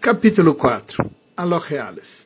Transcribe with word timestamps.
Capítulo 0.00 0.54
4 0.54 1.10
Aloche 1.36 1.78
Aleph. 1.78 2.24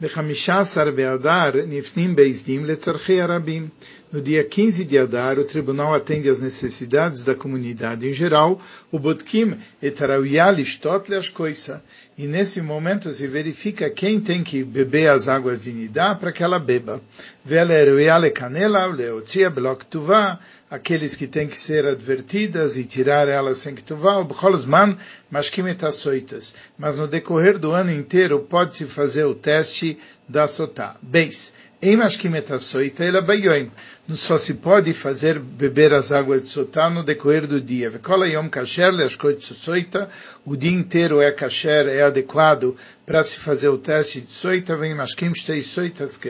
Bechamisha 0.00 0.64
Be'adar 0.92 1.54
Nifnim 1.66 2.14
Beizdim 2.14 2.64
Letzarchei 2.64 3.20
Arabim 3.20 3.68
no 4.12 4.20
dia 4.20 4.42
15 4.42 4.84
de 4.84 4.98
Adar, 4.98 5.38
o 5.38 5.44
tribunal 5.44 5.94
atende 5.94 6.28
às 6.28 6.40
necessidades 6.40 7.22
da 7.22 7.34
comunidade 7.34 8.08
em 8.08 8.12
geral, 8.12 8.60
o 8.90 8.98
etarauialishtot 9.80 11.08
leashkoisa. 11.08 11.80
E 12.18 12.26
nesse 12.26 12.60
momento 12.60 13.12
se 13.12 13.26
verifica 13.28 13.88
quem 13.88 14.20
tem 14.20 14.42
que 14.42 14.64
beber 14.64 15.08
as 15.08 15.28
águas 15.28 15.62
de 15.62 15.72
Nidá 15.72 16.14
para 16.14 16.32
que 16.32 16.42
ela 16.42 16.58
beba. 16.58 17.00
Aqueles 20.70 21.14
que 21.14 21.26
têm 21.26 21.48
que 21.48 21.58
ser 21.58 21.86
advertidas 21.86 22.76
e 22.76 22.84
tirar 22.84 23.26
elas 23.26 23.58
sem 23.58 23.74
ktuvá, 23.74 24.24
mas 26.78 26.98
no 26.98 27.08
decorrer 27.08 27.58
do 27.58 27.72
ano 27.72 27.92
inteiro 27.92 28.40
pode-se 28.40 28.84
fazer 28.86 29.24
o 29.24 29.34
teste 29.34 29.98
da 30.28 30.46
sotá. 30.46 30.96
Beis. 31.02 31.52
Só 34.12 34.36
se 34.36 34.52
pode 34.52 34.92
fazer 34.92 35.38
beber 35.38 35.94
as 35.94 36.12
águas 36.12 36.42
de 36.42 36.48
sotá 36.48 36.90
no 36.90 37.02
decorrer 37.02 37.46
do 37.46 37.58
dia. 37.58 37.90
O 40.44 40.56
dia 40.56 40.70
inteiro 40.70 41.22
é 41.22 41.32
kasher, 41.32 41.86
é 41.86 42.02
adequado 42.02 42.76
para 43.06 43.24
se 43.24 43.38
fazer 43.38 43.70
o 43.70 43.78
teste 43.78 44.20
de 44.20 44.30
soita. 44.30 44.76
Vem 44.76 44.94
mashkim 44.94 45.32
soitas. 45.34 46.20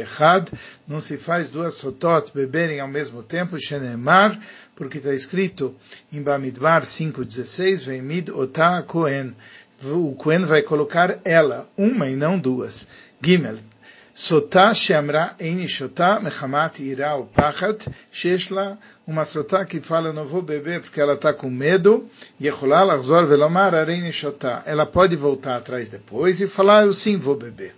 Não 0.87 1.01
se 1.01 1.17
faz 1.17 1.51
duas 1.51 1.75
sotot 1.75 2.31
beberem 2.33 2.79
ao 2.79 2.87
mesmo 2.87 3.21
tempo. 3.21 3.59
Shenemar, 3.59 4.39
porque 4.77 4.99
está 4.99 5.13
escrito 5.13 5.75
em 6.13 6.23
Bamidbar 6.23 6.83
5.16, 6.83 7.87
vem 7.87 8.03
mid 8.03 8.29
otá 8.31 8.83
kohen. 8.83 9.35
O 9.83 10.15
kohen 10.15 10.45
vai 10.45 10.63
colocar 10.63 11.19
ela, 11.25 11.69
uma 11.77 12.09
e 12.09 12.15
não 12.15 12.39
duas. 12.39 12.87
Gimel, 13.21 13.59
Sotá 14.23 14.75
sheamra 14.75 15.35
eini 15.41 15.67
shotá 15.67 16.21
mechamat 16.21 16.79
ira 16.81 17.17
o 17.17 17.25
pachat, 17.25 17.89
sheshla, 18.13 18.79
uma 19.07 19.25
sotá 19.25 19.65
que 19.65 19.81
fala, 19.81 20.13
não 20.13 20.27
vou 20.27 20.43
beber 20.43 20.83
porque 20.83 21.01
ela 21.01 21.15
está 21.15 21.33
com 21.33 21.49
medo, 21.49 22.07
yecholá 22.39 22.83
lachzor 22.83 23.25
velomar 23.25 23.75
areini 23.75 24.13
shotá. 24.13 24.63
Ela 24.67 24.85
pode 24.85 25.17
voltar 25.17 25.57
atrás 25.57 25.89
depois 25.89 26.39
e 26.43 26.47
falar, 26.47 26.85
eu 26.85 26.93
sim 26.93 27.17
vou 27.17 27.35
beber. 27.35 27.75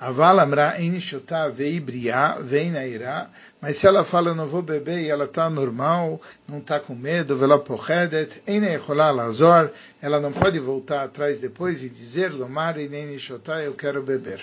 Aval 0.00 0.40
amra 0.40 0.80
eini 0.80 0.98
shotá 0.98 1.50
vei 1.50 1.78
briá, 1.78 2.38
vei 2.40 2.70
nairá, 2.70 3.28
mas 3.60 3.76
se 3.76 3.86
ela 3.86 4.02
fala, 4.02 4.34
não 4.34 4.48
vou 4.48 4.62
beber 4.62 5.02
e 5.02 5.10
ela 5.10 5.26
está 5.26 5.50
normal, 5.50 6.18
não 6.48 6.58
está 6.58 6.80
com 6.80 6.94
medo, 6.94 7.36
vela 7.36 7.58
pochedet, 7.58 8.42
eini 8.48 8.66
yecholá 8.66 9.10
lachzor, 9.10 9.70
ela 10.00 10.18
não 10.18 10.32
pode 10.32 10.58
voltar 10.58 11.04
atrás 11.04 11.38
depois 11.38 11.84
e 11.84 11.90
dizer, 11.90 12.32
lomar 12.32 12.78
eini 12.78 13.18
shotá, 13.18 13.62
eu 13.62 13.74
quero 13.74 14.02
beber. 14.02 14.40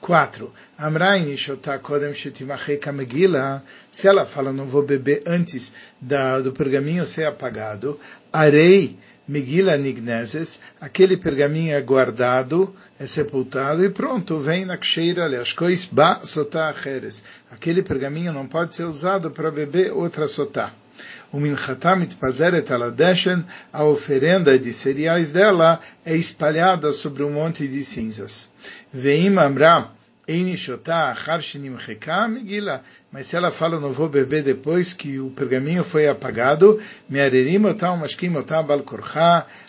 4. 0.00 0.52
Amraini 0.78 1.36
shotá 1.36 1.78
kodem 1.78 2.12
megila. 2.92 3.62
Se 3.90 4.06
ela 4.06 4.24
fala, 4.24 4.52
não 4.52 4.66
vou 4.66 4.82
beber 4.82 5.22
antes 5.26 5.72
da, 6.00 6.40
do 6.40 6.52
pergaminho 6.52 7.06
ser 7.06 7.26
apagado. 7.26 7.98
Arei 8.32 8.96
Megila 9.28 9.76
Nigneses, 9.76 10.60
aquele 10.80 11.14
pergaminho 11.14 11.74
é 11.74 11.80
guardado, 11.82 12.74
é 12.98 13.06
sepultado 13.06 13.84
e 13.84 13.90
pronto, 13.90 14.38
vem 14.38 14.64
na 14.64 14.78
ksheira, 14.78 15.26
leashkois 15.26 15.84
ba 15.84 16.20
sotá 16.24 16.70
acheres. 16.70 17.22
Aquele 17.50 17.82
pergaminho 17.82 18.32
não 18.32 18.46
pode 18.46 18.74
ser 18.74 18.84
usado 18.84 19.30
para 19.30 19.50
beber 19.50 19.92
outra 19.92 20.26
sotá. 20.26 20.72
O 21.30 21.38
minchatam 21.38 21.96
mitpazeret 21.96 22.72
aladeshen, 22.72 23.44
a 23.70 23.84
oferenda 23.84 24.58
de 24.58 24.72
cereais 24.72 25.30
dela 25.30 25.78
é 26.02 26.16
espalhada 26.16 26.90
sobre 26.90 27.22
um 27.22 27.32
monte 27.32 27.68
de 27.68 27.84
cinzas. 27.84 28.48
Veim 28.92 29.36
amra, 29.36 29.90
mas 33.10 33.26
se 33.26 33.36
ela 33.36 33.50
fala, 33.50 33.78
não 33.80 33.92
vou 33.92 34.08
beber 34.08 34.42
depois 34.42 34.92
que 34.92 35.18
o 35.18 35.30
pergaminho 35.30 35.84
foi 35.84 36.08
apagado, 36.08 36.80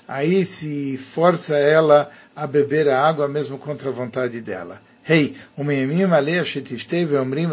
aí 0.07 0.45
se 0.45 0.97
força 0.97 1.57
ela 1.57 2.09
a 2.35 2.47
beber 2.47 2.87
a 2.87 3.05
água 3.05 3.27
mesmo 3.27 3.57
contra 3.57 3.89
a 3.89 3.93
vontade 3.93 4.41
dela. 4.41 4.81
Hey, 5.07 5.35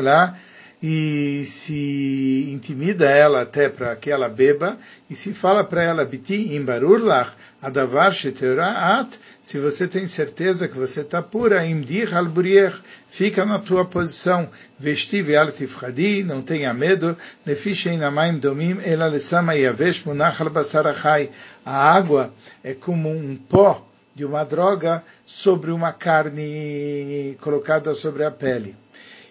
lá 0.03 0.37
e 0.83 1.45
se 1.47 2.51
intimida 2.53 3.09
ela 3.09 3.43
até 3.43 3.69
para 3.69 3.97
que 3.97 4.11
ela 4.11 4.29
beba, 4.29 4.77
e 5.09 5.17
se 5.17 5.33
fala 5.33 5.65
para 5.65 5.83
ela, 5.83 6.05
Biti 6.05 6.55
imbarurlach, 6.55 7.31
adavar 7.63 8.13
at, 8.13 9.19
se 9.43 9.59
você 9.59 9.89
tem 9.89 10.07
certeza 10.07 10.69
que 10.69 10.77
você 10.77 11.01
está 11.01 11.23
pura, 11.23 11.65
imdir 11.65 12.15
halburier, 12.15 12.75
fica 13.09 13.45
na 13.45 13.59
tua 13.59 13.85
posição, 13.85 14.49
vestive 14.79 15.35
al 15.37 15.51
tifchadi, 15.51 16.23
não 16.23 16.43
tenha 16.43 16.75
medo, 16.75 17.17
nefishem 17.45 17.97
namaim 17.97 18.39
domim, 18.39 18.79
ela 18.85 19.07
lesama 19.07 19.55
yavesh 19.55 20.05
munach 20.05 20.41
al 20.41 20.51
basarachai. 20.51 21.31
A 21.65 21.93
água 21.93 22.33
é 22.63 22.75
como 22.75 23.11
um 23.11 23.37
pó 23.37 23.87
de 24.15 24.25
uma 24.25 24.45
droga 24.45 25.03
sobre 25.25 25.71
uma 25.71 25.93
carne 25.93 27.37
colocada 27.41 27.95
sobre 27.95 28.25
a 28.25 28.31
pele. 28.31 28.75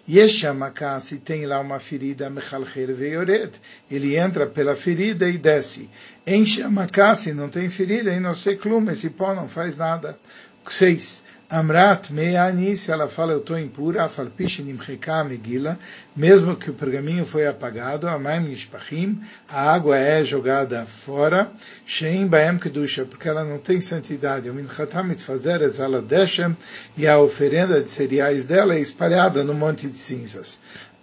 Yeshamaka, 0.08 1.00
se 1.00 1.18
tem 1.18 1.46
lá 1.46 1.58
uma 1.58 1.80
ferida, 1.80 2.30
Mechalcher 2.30 2.94
Veioret, 2.94 3.50
ele 3.90 4.16
entra 4.16 4.46
pela 4.46 4.76
ferida 4.76 5.28
e 5.28 5.36
desce. 5.36 5.90
Enchamaká, 6.24 7.14
se 7.16 7.32
não 7.32 7.48
tem 7.48 7.68
ferida, 7.68 8.12
e 8.12 8.20
não 8.20 8.34
sei 8.34 8.56
clume, 8.56 8.92
esse 8.92 9.10
pó 9.10 9.34
não 9.34 9.48
faz 9.48 9.76
nada. 9.76 10.18
6. 10.68 11.24
Amrat 11.48 12.10
meani, 12.10 12.76
se 12.76 12.90
ela 12.90 13.06
fala 13.06 13.32
eu 13.32 13.38
estou 13.38 13.56
impura, 13.56 14.02
afalpish 14.02 14.58
nimcheka 14.58 15.22
megila, 15.22 15.78
mesmo 16.16 16.56
que 16.56 16.70
o 16.70 16.74
pergaminho 16.74 17.24
foi 17.24 17.46
apagado, 17.46 18.08
amaim 18.08 18.48
nishpachim, 18.48 19.20
a 19.48 19.72
água 19.72 19.96
é 19.96 20.24
jogada 20.24 20.84
fora, 20.86 21.48
sheim 21.86 22.26
baem 22.26 22.58
kedusha, 22.58 23.04
porque 23.04 23.28
ela 23.28 23.44
não 23.44 23.58
tem 23.58 23.80
santidade, 23.80 24.50
minchatam 24.50 25.04
mitfazer 25.04 25.62
ezala 25.62 26.02
deshem, 26.02 26.56
e 26.96 27.06
a 27.06 27.20
oferenda 27.20 27.80
de 27.80 27.90
cereais 27.90 28.44
dela 28.44 28.74
é 28.74 28.80
espalhada 28.80 29.44
no 29.44 29.54
monte 29.54 29.86
de 29.86 29.96
cinzas. 29.96 30.58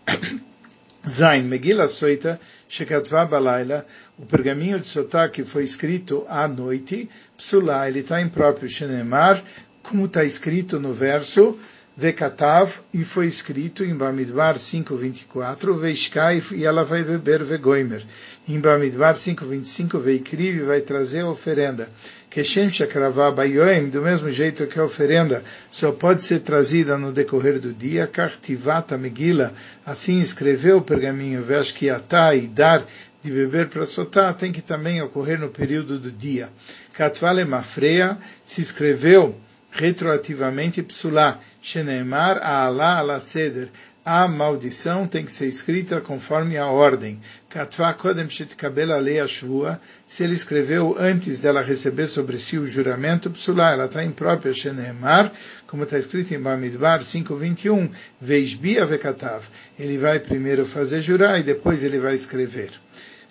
Zain, 1.08 1.44
Megila 1.44 1.88
Soita, 1.88 2.40
Shekatva 2.68 3.26
Balaila, 3.26 3.86
o 4.18 4.26
pergaminho 4.26 4.80
de 4.80 4.88
Sotá 4.88 5.28
que 5.30 5.44
foi 5.44 5.64
escrito 5.64 6.26
à 6.28 6.48
noite, 6.48 7.10
Psulá, 7.38 7.88
ele 7.90 8.00
está 8.00 8.22
impróprio, 8.22 8.70
Shenemar, 8.70 9.44
como 9.84 10.06
está 10.06 10.24
escrito 10.24 10.80
no 10.80 10.94
verso, 10.94 11.58
Vekatav, 11.96 12.80
e 12.92 13.06
foi 13.06 13.28
escrito 13.28 13.86
em 13.86 13.96
Bamidbar 13.96 14.56
5.24, 14.56 15.78
Veishkai, 15.78 16.42
e 16.54 16.66
ela 16.66 16.84
vai 16.84 17.04
beber 17.04 17.44
Vegoimer. 17.44 18.04
Em 18.48 18.60
Bamidbar 18.60 19.14
5.25, 19.14 20.00
Veikriv, 20.00 20.66
vai 20.66 20.82
trazer 20.82 21.20
a 21.20 21.28
oferenda. 21.28 21.88
Keshem 22.32 22.68
Shakravá 22.72 23.30
Bayoim, 23.30 23.90
do 23.90 24.02
mesmo 24.02 24.32
jeito 24.32 24.66
que 24.66 24.80
a 24.80 24.86
oferenda 24.86 25.44
só 25.70 25.92
pode 25.92 26.24
ser 26.24 26.40
trazida 26.40 26.98
no 26.98 27.12
decorrer 27.12 27.60
do 27.60 27.72
dia, 27.72 28.08
Kartivata 28.08 28.98
Megila, 28.98 29.54
assim 29.86 30.20
escreveu 30.20 30.78
o 30.78 30.82
pergaminho, 30.82 31.44
Veshkiatá 31.44 32.34
e 32.34 32.48
dar 32.48 32.84
de 33.22 33.32
beber 33.32 33.68
para 33.68 33.86
Sotá, 33.86 34.34
tem 34.34 34.52
que 34.52 34.64
também 34.64 35.00
ocorrer 35.00 35.40
no 35.40 35.50
período 35.50 36.00
do 36.00 36.12
dia. 36.12 36.50
Katvale 36.94 37.46
Mafreia, 37.46 38.18
se 38.44 38.62
escreveu 38.62 39.40
retroativamente 39.74 40.82
psulá, 40.84 41.40
shenemar 41.62 42.40
ala 42.42 42.98
ala 42.98 43.20
seder. 43.20 43.70
A 44.06 44.28
maldição 44.28 45.08
tem 45.08 45.24
que 45.24 45.32
ser 45.32 45.46
escrita 45.48 46.02
conforme 46.02 46.58
a 46.58 46.68
ordem. 46.68 47.22
Katva 47.50 47.94
kodem 47.94 48.30
shetkabel 48.30 48.92
alei 48.92 49.26
shvua. 49.26 49.80
Se 50.06 50.26
ele 50.26 50.34
escreveu 50.34 50.98
antes 51.00 51.40
dela 51.40 51.62
receber 51.62 52.08
sobre 52.08 52.38
si 52.38 52.58
o 52.58 52.68
juramento, 52.68 53.32
psulá, 53.32 53.72
ela 53.72 53.86
está 53.86 54.04
imprópria, 54.04 54.54
shenemar, 54.54 55.32
como 55.68 55.84
está 55.84 55.98
escrito 55.98 56.34
em 56.34 56.40
Bamidbar 56.40 57.00
5.21, 57.00 57.90
veisbia 58.20 58.86
vekatav. 58.86 59.46
Ele 59.80 59.98
vai 59.98 60.20
primeiro 60.20 60.66
fazer 60.66 61.02
jurar 61.02 61.40
e 61.40 61.44
depois 61.44 61.82
ele 61.82 62.00
vai 62.00 62.14
escrever. 62.14 62.72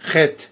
Het. 0.03 0.51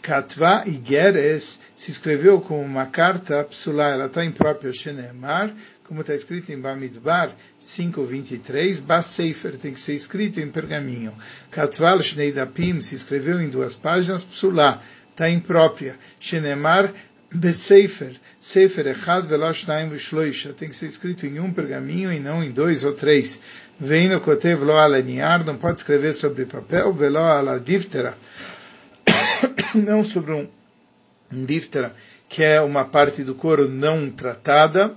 Katva 0.00 0.62
Igeres 0.64 1.58
se 1.86 1.92
escreveu 1.92 2.40
com 2.40 2.60
uma 2.60 2.86
carta 2.86 3.44
psulá, 3.44 3.90
ela 3.90 4.06
está 4.06 4.24
em 4.24 4.32
próprio 4.32 4.74
Shenemar, 4.74 5.54
como 5.84 6.00
está 6.00 6.16
escrito 6.16 6.50
em 6.50 6.58
Bamidbar 6.58 7.30
5.23, 7.62 8.82
Baseifer 8.82 9.56
tem 9.56 9.72
que 9.72 9.78
ser 9.78 9.94
escrito 9.94 10.40
em 10.40 10.50
pergaminho. 10.50 11.14
Katval 11.48 12.02
Shneidapim 12.02 12.80
se 12.80 12.96
escreveu 12.96 13.40
em 13.40 13.48
duas 13.48 13.76
páginas, 13.76 14.24
psulá, 14.24 14.82
está 15.12 15.30
imprópria. 15.30 15.96
Shenemar 16.18 16.92
Beseifer, 17.32 18.16
Sefer 18.40 18.88
Echad 18.88 19.24
Velosh 19.28 19.64
Naim 19.68 19.88
Vishloisha, 19.88 20.52
tem 20.52 20.68
que 20.68 20.74
ser 20.74 20.86
escrito 20.86 21.24
em 21.24 21.38
um 21.38 21.52
pergaminho 21.52 22.12
e 22.12 22.18
não 22.18 22.42
em 22.42 22.50
dois 22.50 22.82
ou 22.82 22.94
três. 22.94 23.40
Vem 23.78 24.08
no 24.08 24.20
Kotev 24.20 24.64
Lo 24.64 24.72
Alaniar, 24.72 25.44
não 25.44 25.56
pode 25.56 25.78
escrever 25.78 26.14
sobre 26.14 26.46
papel, 26.46 26.92
Velo 26.92 27.18
Aladiftera, 27.18 28.18
não 29.72 30.02
sobre 30.02 30.32
um, 30.32 30.48
um 31.32 31.44
diftera, 31.44 31.94
que 32.28 32.42
é 32.42 32.60
uma 32.60 32.84
parte 32.84 33.22
do 33.22 33.34
couro 33.34 33.68
não 33.68 34.10
tratada. 34.10 34.94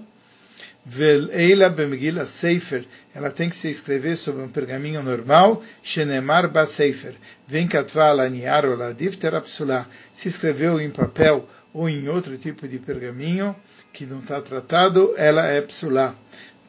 Ve'eila 0.86 1.70
bemegila 1.70 2.26
Sefer, 2.26 2.86
ela 3.14 3.30
tem 3.30 3.50
que 3.50 3.56
se 3.56 3.70
escrever 3.70 4.16
sobre 4.16 4.42
um 4.42 4.48
pergaminho 4.48 5.04
normal, 5.04 5.62
Shenemar 5.84 6.50
ba 6.50 6.66
Sefer. 6.66 7.14
Vem 7.48 7.68
katva 7.68 8.12
laniar 8.12 8.66
ou 8.66 8.76
ladifter 8.76 9.36
apsula. 9.36 9.88
Se 10.12 10.28
escreveu 10.30 10.80
em 10.80 10.90
papel 10.90 11.48
ou 11.74 11.88
em 11.88 12.08
outro 12.08 12.38
tipo 12.38 12.68
de 12.68 12.80
pergaminho 12.80 13.56
que 13.94 14.06
não 14.06 14.20
está 14.20 14.42
tratado, 14.42 15.14
ela 15.18 15.46
é 15.46 15.62
psula. 15.62 16.16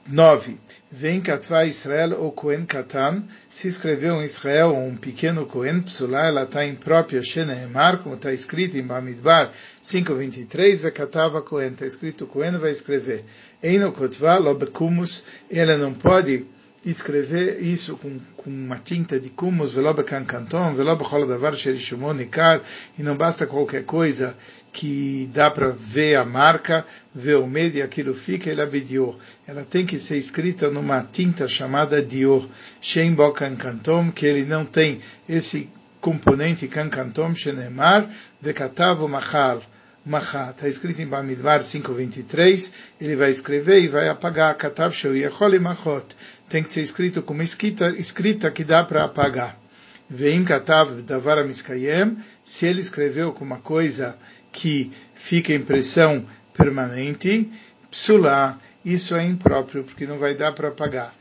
9. 0.08 0.58
Vem 0.90 1.20
Katva 1.20 1.66
Israel 1.66 2.20
ou 2.20 2.32
Cohen 2.32 2.64
Katan, 2.64 3.22
se 3.48 3.68
escreveu 3.68 4.20
em 4.20 4.24
Israel 4.24 4.74
um 4.74 4.96
pequeno 4.96 5.46
Cohen 5.46 5.82
Psulá, 5.82 6.26
ela 6.26 6.42
está 6.42 6.66
imprópria 6.66 7.22
Sheneemar, 7.22 7.98
como 7.98 8.16
está 8.16 8.32
escrito 8.32 8.76
em 8.76 8.82
Bamidbar 8.82 9.52
5.23, 9.84 10.82
Vekatava 10.82 11.42
Cohen, 11.42 11.72
está 11.72 11.86
escrito 11.86 12.26
Cohen 12.26 12.58
vai 12.58 12.72
escrever. 12.72 13.24
Eino 13.62 13.92
Kotva 13.92 14.38
Lobekumus, 14.38 15.24
ela 15.50 15.76
não 15.76 15.94
pode 15.94 16.44
escrever 16.84 17.60
isso 17.60 17.96
com, 17.96 18.18
com 18.36 18.48
uma 18.50 18.78
tinta 18.78 19.20
de 19.20 19.28
cumus, 19.28 19.72
velobe 19.72 20.02
cancanton, 20.02 20.74
velobe 20.74 21.04
davar 21.28 21.54
sherishumon 21.54 22.18
ikar, 22.20 22.62
e 22.98 23.02
não 23.02 23.16
basta 23.16 23.46
qualquer 23.46 23.84
coisa 23.84 24.36
que 24.72 25.28
dá 25.32 25.50
para 25.50 25.70
ver 25.70 26.16
a 26.16 26.24
marca, 26.24 26.86
ver 27.14 27.36
o 27.36 27.46
meio 27.46 27.74
e 27.74 27.82
aquilo 27.82 28.14
fica, 28.14 28.50
ela 28.50 28.62
é 28.62 28.70
Ela 29.46 29.64
tem 29.64 29.84
que 29.84 29.98
ser 29.98 30.16
escrita 30.16 30.70
numa 30.70 31.02
tinta 31.02 31.48
chamada 31.48 32.02
dior, 32.02 32.48
shem 32.80 33.14
bo 33.14 33.32
cancanton, 33.32 34.10
que 34.10 34.26
ele 34.26 34.44
não 34.44 34.64
tem 34.64 35.00
esse 35.28 35.68
componente 36.00 36.68
cancanton, 36.68 37.34
shenemar, 37.34 38.08
vekatavu 38.40 39.08
machal, 39.08 39.62
Mahá, 40.04 40.50
está 40.50 40.66
escrito 40.66 41.02
em 41.02 41.06
Bamidbar 41.06 41.60
5.23, 41.60 42.72
ele 42.98 43.16
vai 43.16 43.30
escrever 43.30 43.82
e 43.82 43.88
vai 43.88 44.08
apagar, 44.08 44.56
Katav 44.56 44.94
Sheu 44.94 45.12
Machot, 45.60 46.16
tem 46.48 46.62
que 46.62 46.70
ser 46.70 46.80
escrito 46.80 47.20
como 47.20 47.42
escrita, 47.42 47.90
escrita 47.90 48.50
que 48.50 48.64
dá 48.64 48.82
para 48.82 49.04
apagar. 49.04 49.58
Veim 50.08 50.42
Katav 50.42 51.02
Davar 51.02 51.44
Miskayem, 51.44 52.16
se 52.42 52.64
ele 52.64 52.80
escreveu 52.80 53.32
com 53.34 53.44
uma 53.44 53.58
coisa 53.58 54.18
que 54.52 54.92
fica 55.14 55.52
impressão 55.52 56.26
permanente, 56.52 57.50
Psulá, 57.90 58.56
isso 58.84 59.16
é 59.16 59.24
impróprio, 59.24 59.82
porque 59.82 60.06
não 60.06 60.18
vai 60.18 60.34
dar 60.34 60.52
para 60.52 60.68
apagar. 60.68 61.12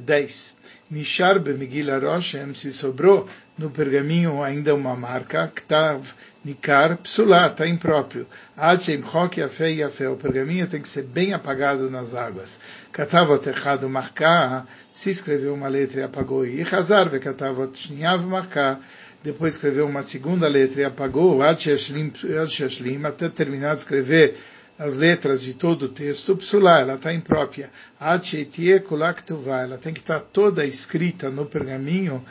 10. 0.00 0.56
Nishar 0.90 1.38
Bemigila 1.38 1.98
Roshem, 1.98 2.52
se 2.54 2.72
sobrou 2.72 3.28
no 3.56 3.70
pergaminho 3.70 4.42
ainda 4.42 4.74
uma 4.74 4.96
marca, 4.96 5.50
Ktav 5.54 6.02
Nikar 6.44 6.98
Psulá, 6.98 7.46
está 7.46 7.66
impróprio. 7.66 8.26
Adchem 8.56 9.02
Chok 9.02 9.40
Yafé 9.40 9.70
Yafé, 9.70 10.08
o 10.08 10.16
pergaminho 10.16 10.66
tem 10.66 10.80
que 10.80 10.88
ser 10.88 11.04
bem 11.04 11.32
apagado 11.32 11.88
nas 11.88 12.14
águas. 12.14 12.58
Katavot 12.92 13.48
errado 13.48 13.88
marcar, 13.88 14.66
se 14.92 15.10
escreveu 15.10 15.54
uma 15.54 15.68
letra 15.68 16.00
e 16.00 16.04
apagou, 16.04 16.44
e 16.44 16.62
Hazar 16.62 17.08
Vekatavot 17.08 17.78
Shniav 17.78 18.26
marcar, 18.26 18.80
depois 19.24 19.54
escreveu 19.54 19.86
uma 19.86 20.02
segunda 20.02 20.46
letra 20.46 20.82
e 20.82 20.84
apagou, 20.84 21.42
até 21.42 23.28
terminar 23.30 23.74
de 23.74 23.80
escrever 23.80 24.36
as 24.78 24.98
letras 24.98 25.40
de 25.40 25.54
todo 25.54 25.84
o 25.84 25.88
texto, 25.88 26.36
psulá, 26.36 26.80
ela 26.80 26.94
está 26.96 27.10
imprópria. 27.10 27.70
Ela 27.98 28.18
tem 29.78 29.94
que 29.94 30.00
estar 30.00 30.20
tá 30.20 30.26
toda 30.30 30.66
escrita 30.66 31.30
no 31.30 31.46
pergaminho, 31.46 32.22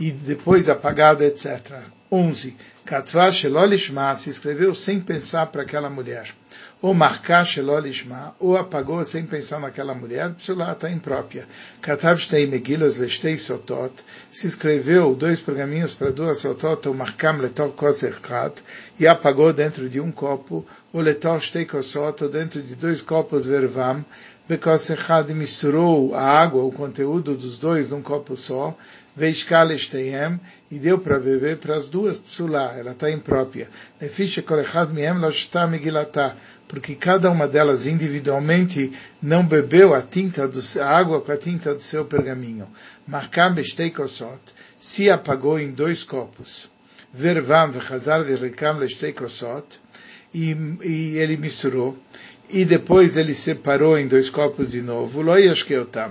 e 0.00 0.10
depois 0.10 0.68
apagada, 0.68 1.24
etc. 1.24 1.84
11. 2.10 2.56
Katva 2.84 3.30
Shelolishma 3.30 4.12
se 4.16 4.30
escreveu 4.30 4.74
sem 4.74 5.00
pensar 5.00 5.46
para 5.46 5.62
aquela 5.62 5.88
mulher. 5.88 6.34
Ou 6.82 6.94
marcar 6.94 7.44
Shelolishma, 7.44 8.34
ou 8.40 8.56
apagou 8.56 9.04
sem 9.04 9.26
pensar 9.26 9.60
naquela 9.60 9.94
mulher, 9.94 10.34
lá 10.48 10.72
está 10.72 10.90
imprópria. 10.90 11.46
Katav 11.82 12.18
Shtei 12.18 12.46
Megilos 12.46 12.96
Leshtei 12.96 13.36
Sotot 13.36 13.92
se 14.30 14.46
escreveu 14.46 15.14
dois 15.14 15.40
pergaminhos 15.40 15.94
para 15.94 16.10
duas 16.10 16.38
Sotot, 16.38 16.88
ou 16.88 16.94
markam 16.94 17.36
Letor 17.36 17.72
Koserkat, 17.72 18.62
e 18.98 19.06
apagou 19.06 19.52
dentro 19.52 19.90
de 19.90 20.00
um 20.00 20.10
copo, 20.10 20.66
ou 20.90 21.02
Letor 21.02 21.42
Shtei 21.42 21.66
Kosot, 21.66 22.24
ou 22.24 22.30
dentro 22.30 22.62
de 22.62 22.74
dois 22.74 23.02
copos 23.02 23.44
Vervam, 23.44 24.02
Bekoserkat 24.50 25.32
misturou 25.32 26.12
a 26.12 26.22
água, 26.22 26.64
o 26.64 26.72
conteúdo 26.72 27.36
dos 27.36 27.56
dois 27.56 27.88
num 27.88 28.02
copo 28.02 28.36
só, 28.36 28.76
Veishkal 29.14 29.70
Eshteyem, 29.70 30.40
e 30.68 30.76
deu 30.76 30.98
para 30.98 31.20
beber 31.20 31.58
para 31.58 31.76
as 31.76 31.88
duas 31.88 32.18
psulá, 32.18 32.76
ela 32.76 32.90
está 32.90 33.08
imprópria. 33.12 33.68
Lefisha 34.00 34.42
Kolechad 34.42 34.92
Miem 34.92 35.18
Loshta 35.18 35.68
Megilatá, 35.68 36.34
porque 36.70 36.94
cada 36.94 37.28
uma 37.28 37.48
delas 37.48 37.84
individualmente 37.84 38.92
não 39.20 39.44
bebeu 39.44 39.92
a 39.92 40.00
tinta 40.00 40.46
do, 40.46 40.60
a 40.80 40.86
água 40.86 41.20
com 41.20 41.32
a 41.32 41.36
tinta 41.36 41.74
do 41.74 41.82
seu 41.82 42.04
pergaminho. 42.04 42.68
Markam 43.08 43.52
Beshtei 43.54 43.90
Kosot, 43.90 44.40
se 44.78 45.10
apagou 45.10 45.58
em 45.58 45.72
dois 45.72 46.04
copos. 46.04 46.70
Vervam 47.12 47.72
Vechazar 47.72 48.22
Verekam 48.22 48.78
Leshtei 48.78 49.12
Kosot, 49.12 49.80
e, 50.32 50.56
e 50.84 51.18
ele 51.18 51.36
misturou 51.36 51.98
e 52.52 52.64
depois 52.64 53.16
ele 53.16 53.34
separou 53.34 53.98
em 53.98 54.06
dois 54.06 54.28
copos 54.28 54.70
de 54.70 54.82
novo. 54.82 55.22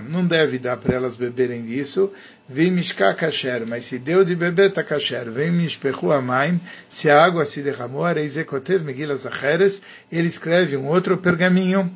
Não 0.08 0.26
deve 0.26 0.58
dar 0.58 0.76
para 0.76 0.94
elas 0.94 1.16
beberem 1.16 1.64
disso. 1.64 2.10
Vim 2.48 2.72
mishka 2.72 3.14
kasher, 3.14 3.64
mas 3.66 3.84
se 3.84 3.98
deu 3.98 4.24
de 4.24 4.34
beber, 4.34 4.72
tá 4.72 4.82
kasher. 4.82 5.30
Vem 5.30 5.52
mishpechu 5.52 6.10
amaim, 6.10 6.60
se 6.88 7.08
a 7.08 7.24
água 7.24 7.44
se 7.44 7.62
derramou, 7.62 8.04
areizekotev 8.04 8.82
megilas 8.82 9.24
acheres, 9.24 9.80
ele 10.10 10.26
escreve 10.26 10.76
um 10.76 10.88
outro 10.88 11.16
pergaminho, 11.16 11.88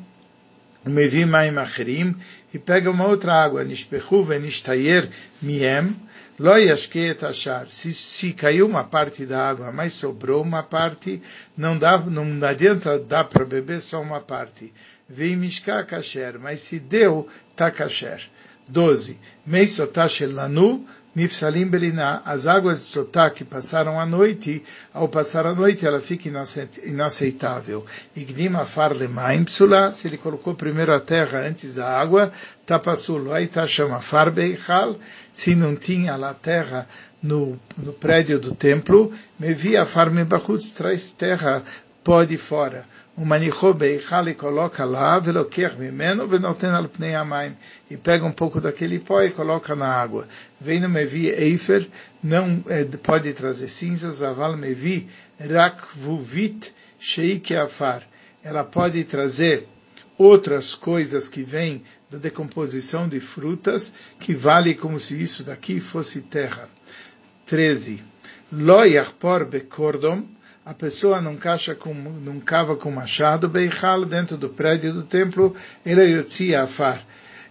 mevi 0.85 1.25
maim 1.25 1.57
acherim, 1.57 2.15
e 2.55 2.59
pega 2.59 2.89
uma 2.89 3.05
outra 3.05 3.33
água, 3.33 3.65
venishtayer 4.23 5.09
miem. 5.41 5.93
Se, 7.69 7.93
se 7.93 8.31
caiu 8.31 8.65
uma 8.65 8.83
parte 8.85 9.25
da 9.25 9.49
água, 9.49 9.73
mas 9.73 9.91
sobrou 9.93 10.41
uma 10.41 10.63
parte, 10.63 11.21
não 11.57 11.77
dá, 11.77 11.97
não 11.97 12.47
adianta 12.47 12.97
dar 12.97 13.25
para 13.25 13.43
beber 13.43 13.81
só 13.81 14.01
uma 14.01 14.21
parte. 14.21 14.73
Vem 15.07 15.35
mishka 15.35 15.83
kasher, 15.83 16.39
mas 16.39 16.61
se 16.61 16.79
deu, 16.79 17.27
tá 17.55 17.69
kasher. 17.69 18.21
12. 18.69 19.19
Meisotá 19.45 20.07
lanu, 20.31 20.85
Nifsalim 21.15 21.67
Beliná, 21.67 22.21
as 22.25 22.45
águas 22.45 22.79
de 22.79 22.85
Sotá 22.85 23.29
que 23.29 23.45
passaram 23.45 23.97
a 23.97 24.05
noite, 24.05 24.61
ao 24.93 25.07
passar 25.07 25.45
a 25.45 25.55
noite 25.55 25.85
ela 25.85 26.01
fica 26.01 26.29
inaceitável. 26.83 27.85
Igdim 28.13 28.53
Afar 28.55 28.93
Lemaim 28.93 29.45
Psula, 29.45 29.93
se 29.93 30.09
ele 30.09 30.17
colocou 30.17 30.53
primeiro 30.53 30.93
a 30.93 30.99
terra 30.99 31.39
antes 31.39 31.75
da 31.75 31.87
água, 31.87 32.31
Tapasul, 32.65 33.31
aí 33.31 33.47
tá 33.47 33.65
chama 33.65 34.01
Far 34.01 34.29
Beichal, 34.29 34.97
se 35.31 35.55
não 35.55 35.75
tinha 35.75 36.17
lá 36.17 36.33
terra 36.33 36.85
no, 37.25 37.59
no 37.77 37.93
prédio 37.93 38.39
do 38.39 38.53
templo, 38.53 39.11
me 39.39 39.53
via 39.53 39.85
Farme 39.85 40.25
traz 40.75 41.11
terra 41.13 41.63
pó 42.05 42.23
de 42.23 42.37
fora. 42.37 42.85
O 43.17 43.25
manichô 43.25 43.73
beichal 43.73 44.29
e 44.29 44.35
coloca 44.35 44.85
lá, 44.85 45.17
veloquer 45.17 45.77
mimeno, 45.79 46.27
venoten 46.27 46.69
al 46.69 46.87
pnei 46.87 47.15
amaim. 47.15 47.57
E 47.89 47.97
pega 47.97 48.23
um 48.25 48.31
pouco 48.31 48.61
daquele 48.61 48.99
pó 48.99 49.21
e 49.23 49.31
coloca 49.31 49.75
na 49.75 49.87
água. 49.87 50.27
Vem 50.61 50.79
no 50.79 50.87
mevi 50.87 51.29
eifer, 51.29 51.87
não 52.21 52.63
é, 52.67 52.83
pode 52.83 53.33
trazer 53.33 53.67
cinzas, 53.69 54.21
aval 54.21 54.55
mevi 54.55 55.09
rak 55.39 55.81
vuvit 55.95 56.71
sheik 56.99 57.55
afar. 57.55 58.03
Ela 58.43 58.63
pode 58.63 59.03
trazer 59.05 59.67
outras 60.17 60.75
coisas 60.75 61.27
que 61.27 61.41
vêm 61.41 61.83
da 62.11 62.19
decomposição 62.19 63.09
de 63.09 63.19
frutas, 63.19 63.93
que 64.19 64.33
vale 64.33 64.75
como 64.75 64.99
se 64.99 65.19
isso 65.21 65.43
daqui 65.43 65.79
fosse 65.79 66.21
terra. 66.21 66.69
13. 67.47 68.03
Lo 68.51 68.83
yachpor 68.83 69.45
bekordom, 69.45 70.23
a 70.65 70.73
pessoa 70.73 71.21
não, 71.21 71.35
cacha 71.35 71.75
com, 71.75 71.93
não 71.93 72.39
cava 72.39 72.75
com 72.75 72.89
machado, 72.89 73.47
beichal 73.47 74.03
dentro 74.03 74.35
do 74.35 74.49
prédio 74.49 74.91
do 74.91 75.03
templo, 75.03 75.55
ele 75.85 76.01
yotzia 76.01 76.63
afar 76.63 77.05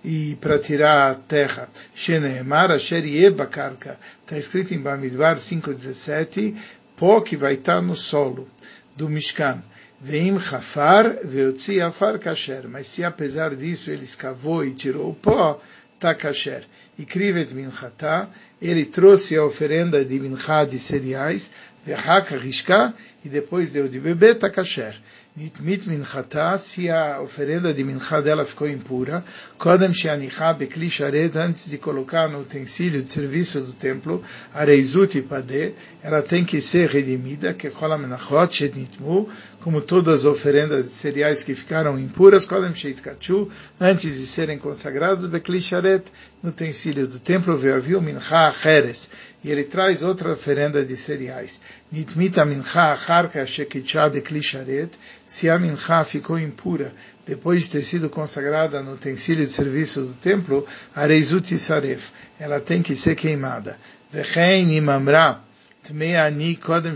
e 0.05 0.37
para 0.41 0.59
tirar 0.59 1.11
a 1.11 1.15
terra. 1.15 1.69
Sheneemar 1.95 2.71
asher 2.71 3.07
yebakarka. 3.07 3.99
Está 4.23 4.37
escrito 4.37 4.75
em 4.75 4.79
Bamidbar 4.79 5.37
5.17, 5.37 6.55
pó 6.97 7.21
que 7.21 7.37
vai 7.37 7.55
estar 7.55 7.81
no 7.81 7.97
solo 7.97 8.49
do 8.95 9.09
Mishkan. 9.09 9.63
Veim 10.01 10.39
chafar 10.39 11.25
veotzi 11.25 11.81
afar 11.81 12.19
kasher. 12.19 12.69
Mas 12.69 12.87
se 12.89 13.03
apesar 13.03 13.57
disso 13.57 13.91
ele 13.91 14.05
escavou 14.05 14.65
e 14.65 14.75
tirou 14.75 15.11
o 15.11 15.15
pó, 15.15 15.59
está 15.95 16.15
kasher. 16.15 16.65
E 16.99 17.07
krivet 17.07 17.55
minchata, 17.55 18.29
ele 18.61 18.85
trouxe 18.85 19.37
a 19.37 19.45
oferenda 19.45 20.05
de 20.05 20.21
minchá 20.21 20.65
de 20.65 20.79
cereais, 20.79 21.51
Verhaka 21.87 22.37
Rishka, 22.37 22.95
e 23.25 23.29
depois 23.29 23.71
deu 23.71 23.89
de 23.89 24.01
beber, 24.01 24.37
tá 24.37 24.49
kasher. 24.49 24.95
Nitmit 25.37 25.89
minchata, 25.89 26.57
se 26.59 26.89
a 26.89 27.21
oferenda 27.21 27.75
de 27.75 27.83
minchá 27.83 28.21
dela 28.21 28.45
ficou 28.45 28.69
impura, 28.69 29.25
kodem 29.59 29.93
sheanichá 29.93 30.53
bekli 30.53 30.89
sharet, 30.89 31.37
antes 31.37 31.69
de 31.69 31.77
colocar 31.77 32.29
no 32.29 32.39
utensílio 32.39 33.03
de 33.03 33.11
serviço 33.11 33.61
do 33.61 33.73
templo, 33.73 34.23
areizut 34.53 35.21
pade, 35.23 35.75
ela 36.05 36.23
tem 36.23 36.45
que 36.45 36.61
ser 36.61 36.89
redimida, 36.89 37.53
que 37.53 37.69
kola 37.69 37.99
menachot 37.99 38.55
shetnitmu, 38.55 39.29
como 39.61 39.81
todas 39.81 40.21
as 40.21 40.25
oferendas 40.25 40.85
de 40.85 40.91
cereais 40.91 41.43
que 41.43 41.57
ficaram 41.57 41.99
impuras, 41.99 42.47
kodem 42.47 42.73
sheitkachu, 42.73 43.51
antes 43.81 44.17
de 44.17 44.27
serem 44.27 44.57
consagrados, 44.57 45.27
bekli 45.27 45.61
sharet, 45.61 46.05
no 46.41 46.51
utensílio 46.51 47.09
do 47.09 47.19
templo, 47.19 47.59
veaviu 47.59 48.01
minchá 48.01 48.47
acheres, 48.47 49.11
e 49.45 49.51
ele 49.51 49.65
traz 49.65 50.03
outra 50.03 50.33
oferenda 50.33 50.83
de 50.83 50.97
cereais. 50.97 51.61
Nitmita 51.93 52.47
mincha 52.47 52.97
sharet, 54.43 54.91
se 55.27 55.51
a 55.51 55.59
mincha 55.59 56.03
ficou 56.03 56.39
impura 56.39 56.95
depois 57.27 57.65
de 57.65 57.71
ter 57.71 57.83
sido 57.83 58.09
consagrada 58.09 58.83
no 58.83 58.95
utensílio 58.95 59.45
de 59.45 59.53
serviço 59.53 60.01
do 60.01 60.15
templo, 60.15 60.67
ela 62.39 62.59
tem 62.61 62.83
que 62.83 62.97
ser 62.97 63.15
queimada. 63.15 63.79
Imamra, 64.71 65.41
kodem 66.63 66.95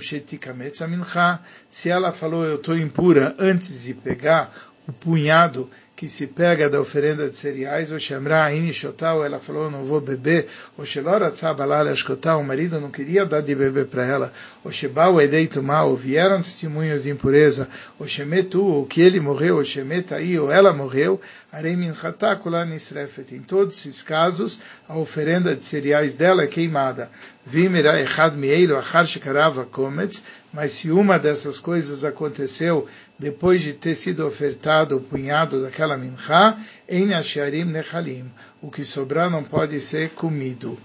mincha, 0.89 1.41
se 1.69 1.91
ela 1.91 2.13
falou 2.13 2.45
eu 2.45 2.57
estou 2.57 2.77
impura 2.79 3.37
antes 3.39 3.85
de 3.85 3.93
pegar 3.93 4.51
o 4.87 4.93
punhado 4.93 5.69
que 5.99 6.09
se 6.09 6.29
pega 6.29 6.71
da 6.71 6.81
oferenda 6.81 7.29
de 7.29 7.37
cereais, 7.37 7.91
o 7.91 7.99
Shemra 7.99 8.55
Inishotal, 8.55 9.25
ela 9.25 9.41
falou, 9.41 9.69
não 9.69 9.85
vou 9.85 10.01
beber, 10.01 10.47
o 10.77 10.87
Shelora 10.87 11.29
Tzabalal 11.29 11.89
Ashkotal, 11.89 12.39
o 12.41 12.45
marido 12.45 12.81
não 12.81 12.89
queria 12.89 13.27
dar 13.27 13.41
de 13.41 13.53
beber 13.53 13.87
para 13.87 14.07
ela, 14.07 14.33
o 14.63 14.71
Shebau 14.71 15.21
Edeitu 15.21 15.61
Mal, 15.61 15.97
vieram 15.97 16.41
testemunhas 16.41 17.03
de 17.03 17.11
impureza, 17.11 17.69
o 17.99 18.07
Shemetu, 18.07 18.65
o 18.65 18.87
que 18.87 19.01
ele 19.01 19.19
morreu, 19.19 19.57
o 19.57 19.65
Shemetai, 19.65 20.39
ou 20.39 20.53
ela 20.53 20.73
morreu, 20.73 21.21
Aremin 21.51 21.93
Hatakula 22.01 22.65
Nisrefet. 22.65 23.35
Em 23.35 23.41
todos 23.41 23.79
esses 23.79 24.03
casos, 24.03 24.61
a 24.87 24.99
oferenda 24.99 25.57
de 25.57 25.65
cereais 25.65 26.15
dela 26.15 26.43
é 26.43 26.47
queimada. 26.47 27.11
Vimera 27.51 27.99
Echad 27.99 28.37
Mieilo 28.37 28.77
Achar 28.77 29.07
Shekarava 29.07 29.65
Kometz, 29.65 30.23
mas 30.53 30.73
se 30.73 30.91
uma 30.91 31.19
dessas 31.19 31.59
coisas 31.59 32.05
aconteceu 32.05 32.87
depois 33.19 33.63
de 33.63 33.73
ter 33.73 33.95
sido 33.95 34.27
ofertado 34.27 34.99
o 34.99 35.01
punhado 35.01 35.63
daquela 35.63 35.97
mincha, 35.97 36.59
em 36.87 37.15
Asharim 37.15 37.65
Nechalim, 37.65 38.31
o 38.61 38.71
que 38.71 38.85
sobrar 38.85 39.31
não 39.31 39.43
pode 39.43 39.81
ser 39.81 40.11
comido. 40.11 40.79